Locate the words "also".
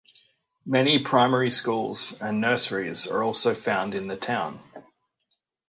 3.21-3.53